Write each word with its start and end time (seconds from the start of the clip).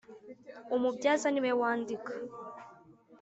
Umubyaza 0.75 1.27
niwe 1.31 1.51
wandika. 1.61 2.13